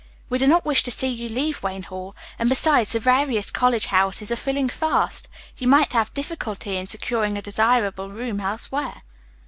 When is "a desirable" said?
7.37-8.09